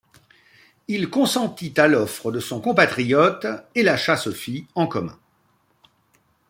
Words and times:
Il 0.87 1.11
consentit 1.11 1.75
à 1.79 1.85
l’offre 1.87 2.31
de 2.31 2.39
son 2.39 2.59
compatriote 2.59 3.45
et 3.75 3.83
l’achat 3.83 4.17
se 4.17 4.31
fit 4.31 4.65
en 4.73 4.87
commun. 4.87 5.19